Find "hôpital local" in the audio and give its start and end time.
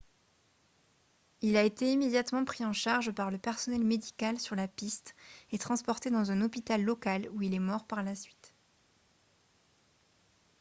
6.41-7.29